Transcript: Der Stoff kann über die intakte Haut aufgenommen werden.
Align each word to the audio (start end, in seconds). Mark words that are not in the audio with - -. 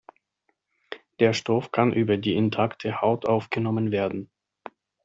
Der 1.19 1.31
Stoff 1.31 1.71
kann 1.71 1.93
über 1.93 2.17
die 2.17 2.33
intakte 2.33 3.01
Haut 3.01 3.27
aufgenommen 3.27 3.91
werden. 3.91 4.31